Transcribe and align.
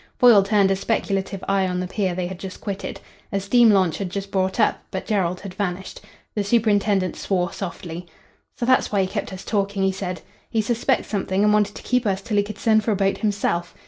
Foyle 0.17 0.41
turned 0.41 0.71
a 0.71 0.75
speculative 0.75 1.43
eye 1.47 1.67
on 1.67 1.79
the 1.79 1.85
pier 1.85 2.15
they 2.15 2.25
had 2.25 2.39
just 2.39 2.59
quitted. 2.59 2.99
A 3.31 3.39
steam 3.39 3.69
launch 3.69 3.99
had 3.99 4.09
just 4.09 4.31
brought 4.31 4.59
up, 4.59 4.81
but 4.89 5.05
Jerrold 5.05 5.41
had 5.41 5.53
vanished. 5.53 6.01
The 6.33 6.43
superintendent 6.43 7.15
swore 7.15 7.53
softly. 7.53 8.07
"So 8.57 8.65
that's 8.65 8.91
why 8.91 9.01
he 9.03 9.07
kept 9.07 9.31
us 9.31 9.45
talking," 9.45 9.83
he 9.83 9.91
said. 9.91 10.23
"He 10.49 10.63
suspects 10.63 11.07
something, 11.07 11.43
and 11.43 11.53
wanted 11.53 11.75
to 11.75 11.83
keep 11.83 12.07
us 12.07 12.23
till 12.23 12.37
he 12.37 12.41
could 12.41 12.57
send 12.57 12.83
for 12.83 12.89
a 12.91 12.95
boat 12.95 13.19
himself. 13.19 13.75